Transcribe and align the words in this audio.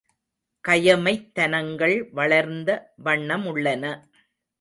கயமைத்தனங்கள் 0.63 2.09
வளர்ந்த 2.11 2.69
வண்ணமுள்ளன. 3.03 3.83